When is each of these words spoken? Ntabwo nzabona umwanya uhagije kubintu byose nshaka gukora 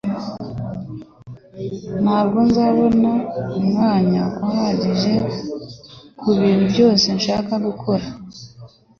Ntabwo 2.03 2.37
nzabona 2.47 3.11
umwanya 3.59 4.23
uhagije 4.45 5.13
kubintu 6.19 6.63
byose 6.73 7.05
nshaka 7.17 7.53
gukora 7.65 8.05